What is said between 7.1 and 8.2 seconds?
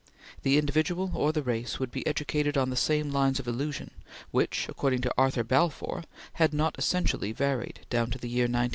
varied down to